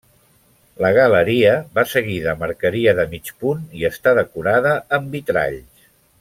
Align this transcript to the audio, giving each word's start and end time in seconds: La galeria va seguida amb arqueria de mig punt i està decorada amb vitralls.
La 0.85 0.89
galeria 0.97 1.51
va 1.79 1.83
seguida 1.91 2.31
amb 2.33 2.47
arqueria 2.47 2.95
de 3.01 3.05
mig 3.13 3.29
punt 3.45 3.61
i 3.83 3.87
està 3.91 4.15
decorada 4.23 4.73
amb 4.99 5.17
vitralls. 5.19 5.87